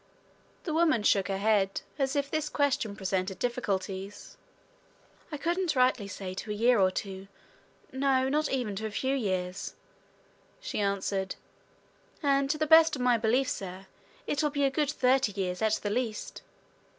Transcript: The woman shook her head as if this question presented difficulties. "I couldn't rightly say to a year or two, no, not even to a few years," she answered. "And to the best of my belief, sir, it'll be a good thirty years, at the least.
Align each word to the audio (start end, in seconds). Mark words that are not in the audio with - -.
The 0.63 0.73
woman 0.73 1.03
shook 1.03 1.27
her 1.27 1.37
head 1.37 1.81
as 1.99 2.15
if 2.15 2.31
this 2.31 2.49
question 2.49 2.95
presented 2.95 3.37
difficulties. 3.37 4.35
"I 5.31 5.37
couldn't 5.37 5.75
rightly 5.75 6.07
say 6.07 6.33
to 6.33 6.49
a 6.49 6.55
year 6.55 6.79
or 6.79 6.89
two, 6.89 7.27
no, 7.91 8.27
not 8.27 8.49
even 8.49 8.75
to 8.77 8.87
a 8.87 8.89
few 8.89 9.13
years," 9.15 9.75
she 10.59 10.79
answered. 10.79 11.35
"And 12.23 12.49
to 12.49 12.57
the 12.57 12.65
best 12.65 12.95
of 12.95 13.01
my 13.03 13.19
belief, 13.19 13.47
sir, 13.47 13.85
it'll 14.25 14.49
be 14.49 14.63
a 14.63 14.71
good 14.71 14.89
thirty 14.89 15.33
years, 15.33 15.61
at 15.61 15.73
the 15.73 15.91
least. 15.91 16.41